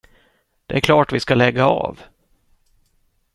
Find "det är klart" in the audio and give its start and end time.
0.67-1.13